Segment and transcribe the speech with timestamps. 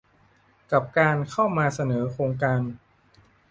[0.71, 2.61] กับการเข้ามาเสนอโครงการ